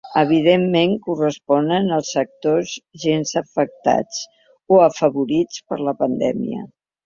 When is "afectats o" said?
3.43-4.83